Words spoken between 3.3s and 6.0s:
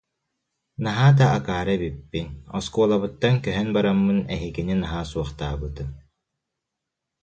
көһөн бараммын эһигини наһаа суохтаабытым